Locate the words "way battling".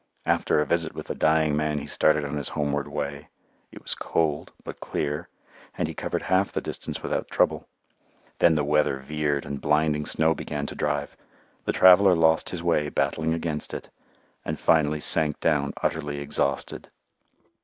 12.63-13.35